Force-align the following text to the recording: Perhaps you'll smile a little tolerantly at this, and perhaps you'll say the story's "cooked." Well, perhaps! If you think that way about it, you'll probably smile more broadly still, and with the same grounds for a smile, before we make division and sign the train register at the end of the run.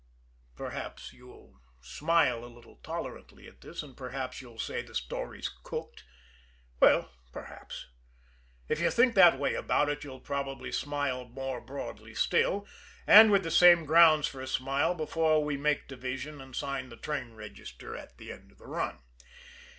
Perhaps 0.55 1.13
you'll 1.13 1.61
smile 1.79 2.43
a 2.43 2.49
little 2.51 2.77
tolerantly 2.77 3.47
at 3.47 3.61
this, 3.61 3.83
and 3.83 3.95
perhaps 3.95 4.41
you'll 4.41 4.57
say 4.57 4.81
the 4.81 4.95
story's 4.95 5.47
"cooked." 5.61 6.05
Well, 6.79 7.11
perhaps! 7.31 7.85
If 8.67 8.79
you 8.79 8.89
think 8.89 9.13
that 9.13 9.37
way 9.37 9.53
about 9.53 9.89
it, 9.89 10.03
you'll 10.03 10.19
probably 10.19 10.71
smile 10.71 11.25
more 11.25 11.61
broadly 11.61 12.15
still, 12.15 12.65
and 13.05 13.31
with 13.31 13.43
the 13.43 13.51
same 13.51 13.85
grounds 13.85 14.25
for 14.27 14.41
a 14.41 14.47
smile, 14.47 14.95
before 14.95 15.43
we 15.45 15.55
make 15.55 15.87
division 15.87 16.41
and 16.41 16.55
sign 16.55 16.89
the 16.89 16.97
train 16.97 17.35
register 17.35 17.95
at 17.95 18.17
the 18.17 18.31
end 18.31 18.51
of 18.51 18.57
the 18.57 18.65
run. 18.65 19.01